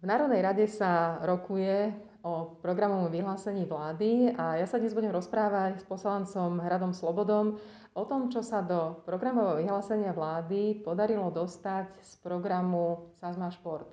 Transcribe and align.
V 0.00 0.08
Národnej 0.08 0.40
rade 0.40 0.64
sa 0.64 1.20
rokuje 1.28 1.92
o 2.24 2.56
programovom 2.64 3.12
vyhlásení 3.12 3.68
vlády 3.68 4.32
a 4.32 4.56
ja 4.56 4.64
sa 4.64 4.80
dnes 4.80 4.96
budem 4.96 5.12
rozprávať 5.12 5.76
s 5.76 5.84
poslancom 5.84 6.56
Hradom 6.56 6.96
Slobodom 6.96 7.60
o 7.92 8.02
tom, 8.08 8.32
čo 8.32 8.40
sa 8.40 8.64
do 8.64 9.04
programového 9.04 9.60
vyhlásenia 9.60 10.16
vlády 10.16 10.80
podarilo 10.80 11.28
dostať 11.28 12.00
z 12.00 12.16
programu 12.24 13.12
Sazma 13.20 13.52
Šport. 13.52 13.92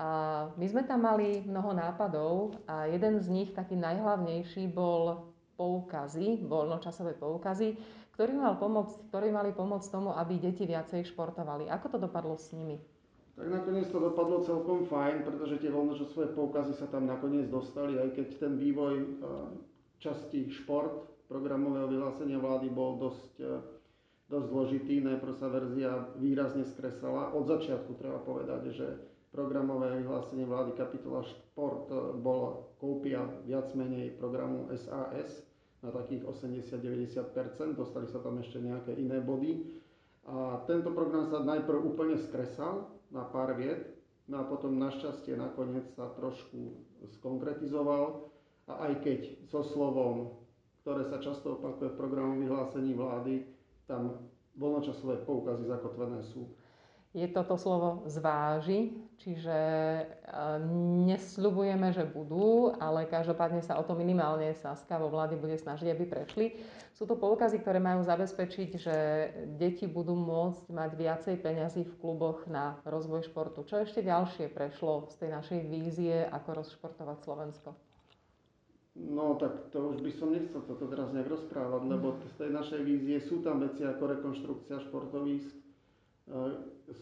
A 0.00 0.48
my 0.56 0.64
sme 0.64 0.80
tam 0.88 1.04
mali 1.04 1.44
mnoho 1.44 1.76
nápadov 1.76 2.56
a 2.64 2.88
jeden 2.88 3.20
z 3.20 3.28
nich, 3.28 3.52
taký 3.52 3.76
najhlavnejší, 3.76 4.72
bol 4.72 5.28
poukazy, 5.60 6.40
voľnočasové 6.40 7.20
poukazy, 7.20 7.76
ktorý, 8.16 8.32
mal 8.32 8.56
pomôcť, 8.56 9.12
ktorí 9.12 9.28
mali 9.28 9.52
pomôcť 9.52 9.92
tomu, 9.92 10.08
aby 10.16 10.40
deti 10.40 10.64
viacej 10.64 11.04
športovali. 11.04 11.68
Ako 11.68 11.92
to 11.92 11.98
dopadlo 12.00 12.32
s 12.40 12.48
nimi? 12.56 12.93
Tak 13.34 13.50
nakoniec 13.50 13.90
to 13.90 13.98
dopadlo 13.98 14.46
celkom 14.46 14.86
fajn, 14.86 15.26
pretože 15.26 15.58
tie 15.58 15.74
voľnočasové 15.74 16.38
poukazy 16.38 16.70
sa 16.78 16.86
tam 16.86 17.10
nakoniec 17.10 17.50
dostali, 17.50 17.98
aj 17.98 18.14
keď 18.14 18.26
ten 18.38 18.54
vývoj 18.54 18.94
e, 18.94 19.06
časti 19.98 20.54
šport 20.54 21.26
programového 21.26 21.90
vyhlásenia 21.90 22.38
vlády 22.38 22.70
bol 22.70 22.94
dosť, 23.02 23.34
e, 23.42 23.58
dosť 24.30 24.46
zložitý. 24.54 25.02
Najprv 25.02 25.34
sa 25.34 25.50
verzia 25.50 26.14
výrazne 26.22 26.62
skresala. 26.62 27.34
Od 27.34 27.42
začiatku 27.50 27.98
treba 27.98 28.22
povedať, 28.22 28.70
že 28.70 28.86
programové 29.34 29.90
vyhlásenie 29.98 30.46
vlády 30.46 30.78
kapitola 30.78 31.26
šport 31.26 31.90
e, 31.90 32.14
bola 32.14 32.54
kópia 32.78 33.26
viac 33.50 33.74
menej 33.74 34.14
programu 34.14 34.70
SAS 34.78 35.42
na 35.82 35.90
takých 35.90 36.22
80-90%, 36.22 37.74
dostali 37.74 38.06
sa 38.06 38.22
tam 38.22 38.38
ešte 38.38 38.62
nejaké 38.62 38.94
iné 38.94 39.18
body. 39.18 39.82
A 40.24 40.64
tento 40.70 40.94
program 40.94 41.28
sa 41.28 41.44
najprv 41.44 41.82
úplne 41.84 42.16
skresal, 42.16 42.93
na 43.14 43.22
pár 43.22 43.54
viet. 43.54 43.94
No 44.26 44.42
a 44.42 44.44
potom 44.44 44.80
našťastie 44.80 45.38
nakoniec 45.38 45.86
sa 45.94 46.10
trošku 46.16 46.80
skonkretizoval 47.20 48.26
a 48.66 48.88
aj 48.90 48.92
keď 49.04 49.20
so 49.46 49.60
slovom, 49.60 50.40
ktoré 50.82 51.04
sa 51.06 51.20
často 51.20 51.60
opakuje 51.60 51.92
v 51.92 52.00
programu 52.00 52.40
vyhlásení 52.40 52.96
vlády, 52.96 53.44
tam 53.84 54.26
voľnočasové 54.56 55.28
poukazy 55.28 55.68
zakotvené 55.68 56.24
sú 56.24 56.48
je 57.14 57.30
toto 57.30 57.54
slovo 57.54 58.02
zváži, 58.10 58.90
čiže 59.22 59.54
e, 59.54 60.04
nesľubujeme, 61.06 61.94
že 61.94 62.02
budú, 62.02 62.74
ale 62.82 63.06
každopádne 63.06 63.62
sa 63.62 63.78
o 63.78 63.86
to 63.86 63.94
minimálne 63.94 64.50
Saska 64.58 64.98
vo 64.98 65.14
vlády 65.14 65.38
bude 65.38 65.54
snažiť, 65.54 65.94
aby 65.94 66.10
prešli. 66.10 66.58
Sú 66.90 67.06
to 67.06 67.14
poukazy, 67.14 67.62
ktoré 67.62 67.78
majú 67.78 68.02
zabezpečiť, 68.02 68.70
že 68.74 68.96
deti 69.54 69.86
budú 69.86 70.18
môcť 70.18 70.66
mať 70.74 70.90
viacej 70.98 71.34
peňazí 71.38 71.86
v 71.86 71.98
kluboch 72.02 72.50
na 72.50 72.82
rozvoj 72.82 73.30
športu. 73.30 73.62
Čo 73.62 73.86
ešte 73.86 74.02
ďalšie 74.02 74.50
prešlo 74.50 75.06
z 75.14 75.14
tej 75.22 75.30
našej 75.38 75.60
vízie, 75.70 76.26
ako 76.26 76.66
rozšportovať 76.66 77.18
Slovensko? 77.22 77.78
No 78.94 79.38
tak 79.38 79.70
to 79.70 79.90
už 79.90 80.06
by 80.06 80.10
som 80.14 80.34
nechcel 80.34 80.62
toto 80.66 80.86
teraz 80.86 81.10
nejak 81.14 81.26
rozprávať, 81.26 81.82
lebo 81.82 82.14
z 82.30 82.34
tej 82.42 82.50
našej 82.54 82.80
vízie 82.82 83.18
sú 83.22 83.42
tam 83.42 83.58
veci 83.58 83.82
ako 83.82 84.02
rekonštrukcia 84.18 84.86
športovísk, 84.86 85.63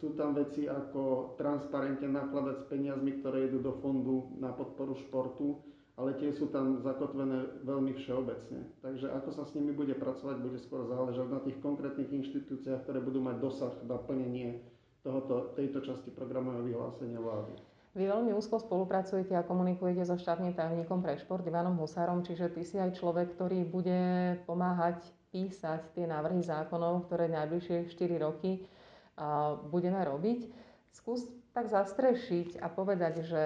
sú 0.00 0.16
tam 0.16 0.32
veci 0.32 0.64
ako 0.64 1.34
transparentne 1.36 2.08
nakladať 2.08 2.56
s 2.64 2.64
peniazmi, 2.68 3.20
ktoré 3.20 3.52
idú 3.52 3.60
do 3.60 3.76
fondu 3.84 4.32
na 4.40 4.52
podporu 4.52 4.96
športu, 4.96 5.60
ale 6.00 6.16
tie 6.16 6.32
sú 6.32 6.48
tam 6.48 6.80
zakotvené 6.80 7.60
veľmi 7.68 7.92
všeobecne. 8.00 8.64
Takže 8.80 9.12
ako 9.12 9.30
sa 9.36 9.44
s 9.44 9.52
nimi 9.52 9.76
bude 9.76 9.92
pracovať, 9.92 10.36
bude 10.40 10.56
skôr 10.56 10.88
záležať 10.88 11.28
na 11.28 11.40
tých 11.44 11.60
konkrétnych 11.60 12.08
inštitúciách, 12.08 12.88
ktoré 12.88 13.04
budú 13.04 13.20
mať 13.20 13.36
dosah 13.36 13.74
na 13.84 14.00
plnenie 14.00 14.64
tohoto, 15.04 15.52
tejto 15.52 15.84
časti 15.84 16.08
programového 16.08 16.64
vyhlásenia 16.64 17.20
vlády. 17.20 17.52
Vy 17.90 18.06
veľmi 18.06 18.30
úzko 18.32 18.62
spolupracujete 18.62 19.34
a 19.34 19.42
komunikujete 19.42 20.06
so 20.06 20.14
štátnym 20.14 20.54
tajomníkom 20.54 21.02
pre 21.02 21.18
šport 21.18 21.42
Ivanom 21.42 21.74
Husárom, 21.76 22.22
čiže 22.22 22.48
ty 22.54 22.62
si 22.62 22.78
aj 22.78 22.96
človek, 22.96 23.34
ktorý 23.34 23.66
bude 23.66 24.00
pomáhať 24.46 25.02
písať 25.34 25.98
tie 25.98 26.06
návrhy 26.06 26.40
zákonov, 26.40 27.10
ktoré 27.10 27.26
najbližšie 27.28 27.90
4 27.90 28.24
roky 28.24 28.62
budeme 29.70 30.00
robiť. 30.02 30.50
Skús 30.90 31.26
tak 31.54 31.70
zastrešiť 31.70 32.58
a 32.62 32.66
povedať, 32.70 33.26
že 33.26 33.44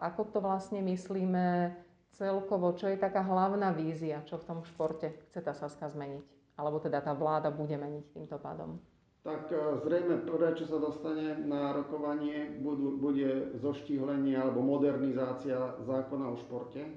ako 0.00 0.32
to 0.32 0.38
vlastne 0.40 0.80
myslíme 0.84 1.72
celkovo, 2.16 2.76
čo 2.76 2.88
je 2.88 3.00
taká 3.00 3.24
hlavná 3.24 3.72
vízia, 3.72 4.24
čo 4.28 4.36
v 4.36 4.46
tom 4.46 4.58
športe 4.64 5.12
chce 5.30 5.40
tá 5.40 5.52
Saska 5.56 5.88
zmeniť, 5.88 6.24
alebo 6.60 6.76
teda 6.80 7.00
tá 7.00 7.16
vláda 7.16 7.48
bude 7.48 7.76
meniť 7.76 8.04
týmto 8.12 8.36
pádom. 8.36 8.76
Tak 9.20 9.52
e, 9.52 9.84
zrejme 9.84 10.24
prvé, 10.24 10.56
čo 10.56 10.64
sa 10.64 10.80
dostane 10.80 11.36
na 11.44 11.76
rokovanie, 11.76 12.56
bude 12.96 13.52
zoštíhlenie 13.60 14.32
alebo 14.32 14.64
modernizácia 14.64 15.76
zákona 15.84 16.32
o 16.32 16.40
športe 16.40 16.88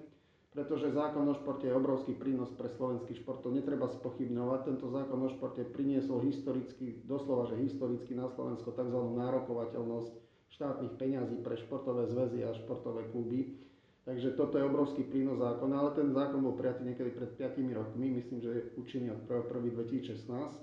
pretože 0.54 0.94
zákon 0.94 1.26
o 1.26 1.34
športe 1.34 1.66
je 1.66 1.74
obrovský 1.74 2.14
prínos 2.14 2.54
pre 2.54 2.70
slovenský 2.70 3.18
šport. 3.18 3.42
To 3.42 3.50
netreba 3.50 3.90
spochybňovať. 3.90 4.60
Tento 4.70 4.86
zákon 4.94 5.20
o 5.26 5.30
športe 5.34 5.66
priniesol 5.66 6.22
historicky, 6.30 7.02
doslova, 7.10 7.50
že 7.50 7.58
historicky 7.58 8.14
na 8.14 8.30
Slovensko 8.30 8.70
tzv. 8.70 9.00
nárokovateľnosť 9.18 10.14
štátnych 10.54 10.94
peňazí 11.02 11.42
pre 11.42 11.58
športové 11.58 12.06
zväzy 12.06 12.46
a 12.46 12.54
športové 12.54 13.10
kluby. 13.10 13.58
Takže 14.06 14.38
toto 14.38 14.62
je 14.62 14.68
obrovský 14.68 15.02
prínos 15.10 15.42
zákona, 15.42 15.74
ale 15.80 15.92
ten 15.98 16.14
zákon 16.14 16.44
bol 16.44 16.54
prijatý 16.54 16.86
niekedy 16.86 17.10
pred 17.10 17.34
5 17.34 17.58
rokmi, 17.74 18.14
myslím, 18.14 18.40
že 18.44 18.50
je 18.52 18.62
účinný 18.78 19.10
od 19.16 19.26
1.1.2016 19.26 20.60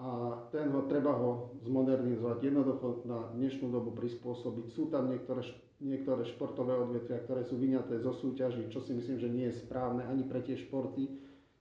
a 0.00 0.08
ten 0.50 0.72
ho, 0.72 0.88
treba 0.88 1.12
ho 1.12 1.54
zmodernizovať, 1.62 2.40
jednoducho 2.42 3.04
na 3.04 3.28
dnešnú 3.36 3.68
dobu 3.68 3.92
prispôsobiť. 3.92 4.72
Sú 4.72 4.88
tam 4.88 5.12
niektoré 5.12 5.44
niektoré 5.82 6.22
športové 6.24 6.78
odvetvia, 6.78 7.18
ktoré 7.26 7.42
sú 7.42 7.58
vyňaté 7.58 7.98
zo 7.98 8.14
súťaží, 8.14 8.70
čo 8.70 8.78
si 8.80 8.94
myslím, 8.94 9.18
že 9.18 9.28
nie 9.28 9.46
je 9.50 9.60
správne 9.66 10.06
ani 10.06 10.22
pre 10.22 10.40
tie 10.40 10.54
športy. 10.54 11.10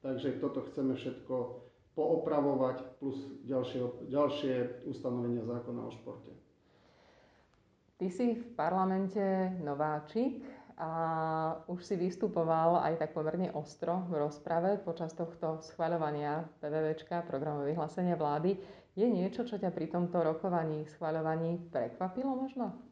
Takže 0.02 0.42
toto 0.42 0.66
chceme 0.70 0.98
všetko 0.98 1.36
poopravovať 1.94 3.02
plus 3.02 3.18
ďalšie, 3.46 4.10
ďalšie 4.10 4.86
ustanovenia 4.90 5.46
zákona 5.46 5.82
o 5.86 5.92
športe. 5.94 6.32
Ty 8.02 8.08
si 8.10 8.34
v 8.34 8.46
parlamente 8.58 9.22
nováčik 9.62 10.42
a 10.82 10.92
už 11.70 11.86
si 11.86 11.94
vystupoval 11.94 12.82
aj 12.82 12.98
tak 12.98 13.14
pomerne 13.14 13.54
ostro 13.54 14.10
v 14.10 14.26
rozprave 14.26 14.82
počas 14.82 15.14
tohto 15.14 15.62
schvaľovania 15.62 16.50
PVVčka, 16.58 17.22
programu 17.30 17.62
vyhlásenia 17.70 18.18
vlády. 18.18 18.58
Je 18.98 19.06
niečo, 19.06 19.46
čo 19.46 19.62
ťa 19.62 19.70
pri 19.70 19.94
tomto 19.94 20.18
rokovaní, 20.18 20.90
schvaľovaní 20.90 21.70
prekvapilo 21.70 22.34
možno? 22.34 22.91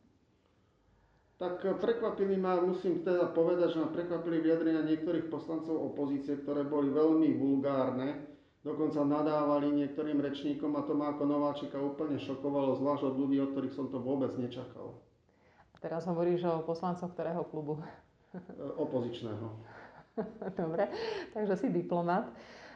Tak 1.39 1.63
prekvapili 1.79 2.35
ma, 2.35 2.59
musím 2.59 2.99
teda 2.99 3.31
povedať, 3.31 3.71
že 3.71 3.79
ma 3.79 3.87
prekvapili 3.87 4.43
vyjadrenia 4.43 4.83
niektorých 4.83 5.31
poslancov 5.31 5.71
opozície, 5.71 6.35
ktoré 6.35 6.67
boli 6.67 6.91
veľmi 6.91 7.31
vulgárne, 7.39 8.27
dokonca 8.59 9.07
nadávali 9.07 9.71
niektorým 9.71 10.19
rečníkom 10.19 10.75
a 10.75 10.83
to 10.83 10.91
ma 10.99 11.15
ako 11.15 11.23
nováčika 11.23 11.79
úplne 11.79 12.19
šokovalo, 12.19 12.75
zvlášť 12.75 13.03
od 13.07 13.15
ľudí, 13.15 13.39
od 13.39 13.55
ktorých 13.55 13.71
som 13.71 13.87
to 13.87 14.03
vôbec 14.03 14.35
nečakal. 14.35 14.99
A 15.71 15.77
teraz 15.79 16.03
hovoríš 16.11 16.43
o 16.43 16.59
poslancoch 16.67 17.15
ktorého 17.15 17.47
klubu? 17.47 17.79
Opozičného. 18.75 19.47
Dobre, 20.59 20.91
takže 21.31 21.55
si 21.55 21.67
diplomat. 21.71 22.27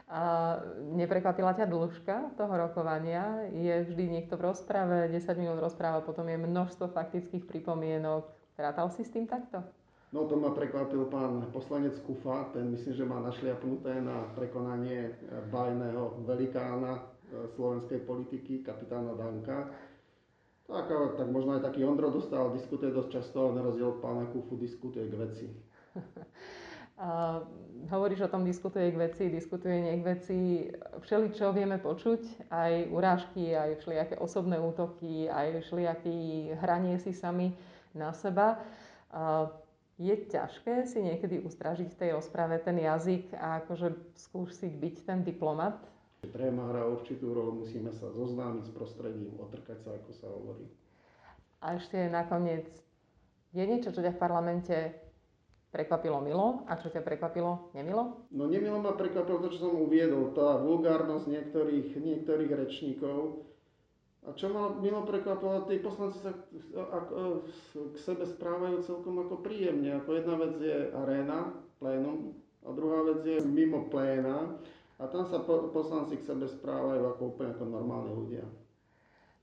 A 0.08 0.56
neprekvapila 0.92 1.56
ťa 1.56 1.68
dĺžka 1.68 2.36
toho 2.36 2.52
rokovania? 2.56 3.48
Je 3.52 3.88
vždy 3.92 4.08
niekto 4.08 4.40
v 4.40 4.52
rozprave, 4.52 5.12
10 5.12 5.20
minút 5.36 5.60
rozpráva, 5.60 6.04
potom 6.04 6.28
je 6.28 6.40
množstvo 6.40 6.92
faktických 6.92 7.44
pripomienok, 7.48 8.43
Rátal 8.54 8.90
si 8.90 9.02
s 9.02 9.10
tým 9.10 9.26
takto? 9.26 9.62
No 10.14 10.30
to 10.30 10.38
ma 10.38 10.54
prekvapil 10.54 11.10
pán 11.10 11.50
poslanec 11.50 11.98
Kufa, 12.06 12.54
ten 12.54 12.70
myslím, 12.70 12.94
že 12.94 13.04
má 13.04 13.18
našliapnuté 13.18 13.98
na 13.98 14.30
prekonanie 14.38 15.10
bajného 15.50 16.22
velikána 16.22 17.02
e, 17.02 17.02
slovenskej 17.58 18.06
politiky, 18.06 18.62
kapitána 18.62 19.18
Danka. 19.18 19.74
Tak, 20.70 20.86
tak 21.18 21.26
možno 21.28 21.58
aj 21.58 21.66
taký 21.66 21.82
Ondro 21.82 22.14
dostal, 22.14 22.54
diskutuje 22.54 22.94
dosť 22.94 23.10
často, 23.10 23.36
ale 23.42 23.58
na 23.58 23.62
rozdiel 23.66 23.90
od 23.90 24.00
pána 24.00 24.24
Kufu 24.30 24.54
diskutuje 24.54 25.10
k 25.10 25.14
veci. 25.18 25.46
Uh, 26.94 27.42
hovoríš 27.90 28.22
o 28.22 28.30
tom, 28.30 28.46
diskutuje 28.46 28.94
k 28.94 29.10
veci, 29.10 29.26
diskutuje 29.26 29.82
nie 29.82 29.98
k 29.98 30.06
veci. 30.14 30.38
Všeli, 31.02 31.34
čo 31.34 31.50
vieme 31.50 31.82
počuť, 31.82 32.46
aj 32.54 32.86
urážky, 32.86 33.50
aj 33.50 33.82
všelijaké 33.82 34.14
osobné 34.22 34.62
útoky, 34.62 35.26
aj 35.26 35.66
všelijaké 35.66 36.14
hranie 36.62 37.02
si 37.02 37.10
sami 37.10 37.50
na 37.94 38.12
seba. 38.12 38.60
Je 39.94 40.10
ťažké 40.10 40.90
si 40.90 40.98
niekedy 40.98 41.38
ustražiť 41.46 41.86
v 41.86 41.98
tej 42.02 42.10
rozprave 42.18 42.58
ten 42.58 42.82
jazyk 42.82 43.30
a 43.38 43.62
akože 43.62 43.94
skúsiť 44.18 44.72
byť 44.74 44.96
ten 45.06 45.22
diplomat? 45.22 45.78
Tréma 46.26 46.74
hrá 46.74 46.90
určitú 46.90 47.30
rolu, 47.30 47.62
musíme 47.62 47.94
sa 47.94 48.10
zoznámiť 48.10 48.66
s 48.66 48.72
prostredím, 48.74 49.38
otrkať 49.38 49.78
sa, 49.86 49.94
ako 49.94 50.10
sa 50.16 50.26
hovorí. 50.34 50.66
A 51.62 51.78
ešte 51.78 52.10
nakoniec, 52.10 52.66
je 53.54 53.62
niečo, 53.62 53.94
čo 53.94 54.02
ťa 54.02 54.18
v 54.18 54.22
parlamente 54.24 54.76
prekvapilo 55.70 56.18
milo 56.22 56.66
a 56.66 56.74
čo 56.74 56.90
ťa 56.90 57.02
prekvapilo 57.02 57.70
nemilo? 57.74 58.26
No 58.34 58.50
nemilo 58.50 58.82
ma 58.82 58.98
prekvapilo 58.98 59.46
to, 59.46 59.54
čo 59.54 59.70
som 59.70 59.78
uviedol, 59.78 60.34
tá 60.34 60.58
vulgárnosť 60.58 61.26
niektorých, 61.30 61.94
niektorých 61.98 62.50
rečníkov, 62.50 63.46
čo 64.34 64.50
ma 64.50 64.70
milo 64.78 65.06
prekvapilo, 65.06 65.66
tí 65.66 65.78
poslanci 65.78 66.18
sa 66.22 66.34
k, 66.34 66.42
ako, 66.74 67.46
k 67.74 67.96
sebe 67.98 68.26
správajú 68.26 68.82
celkom 68.82 69.22
ako 69.22 69.42
príjemne. 69.42 69.98
Ako 70.02 70.10
jedna 70.18 70.34
vec 70.38 70.54
je 70.58 70.90
aréna, 70.94 71.54
plénum, 71.78 72.34
a 72.64 72.68
druhá 72.72 73.04
vec 73.04 73.20
je 73.22 73.38
mimo 73.44 73.86
pléna. 73.92 74.58
A 74.98 75.10
tam 75.10 75.26
sa 75.26 75.42
po, 75.42 75.68
poslanci 75.74 76.18
k 76.22 76.26
sebe 76.26 76.46
správajú 76.46 77.02
ako 77.14 77.22
úplne 77.34 77.50
ako 77.54 77.64
normálni 77.66 78.12
ľudia. 78.14 78.44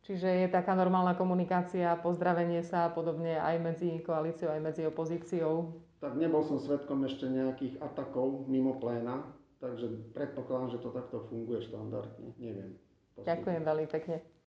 Čiže 0.01 0.27
je 0.27 0.47
taká 0.49 0.73
normálna 0.73 1.13
komunikácia, 1.13 1.93
pozdravenie 2.01 2.65
sa 2.65 2.89
a 2.89 2.93
podobne 2.93 3.37
aj 3.37 3.55
medzi 3.61 4.01
koalíciou, 4.01 4.49
aj 4.49 4.61
medzi 4.63 4.81
opozíciou? 4.87 5.77
Tak 6.01 6.17
nebol 6.17 6.41
som 6.41 6.57
svetkom 6.57 7.05
ešte 7.05 7.29
nejakých 7.29 7.77
atakov 7.77 8.49
mimo 8.49 8.81
pléna, 8.81 9.21
takže 9.61 10.09
predpokladám, 10.17 10.73
že 10.73 10.81
to 10.81 10.89
takto 10.89 11.21
funguje 11.29 11.61
štandardne. 11.69 12.33
Neviem. 12.41 12.81
Ďakujem 13.21 13.61
veľmi 13.61 13.87
pekne. 13.91 14.25